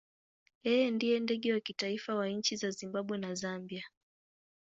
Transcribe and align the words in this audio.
Yeye 0.65 0.87
ndiye 0.91 1.15
ndege 1.19 1.53
wa 1.53 1.59
kitaifa 1.59 2.15
wa 2.15 2.27
nchi 2.29 2.55
za 2.55 2.71
Zimbabwe 2.71 3.17
na 3.17 3.35
Zambia. 3.35 3.83